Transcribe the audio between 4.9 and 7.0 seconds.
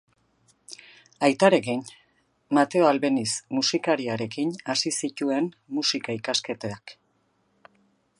zituen musika-ikasketak.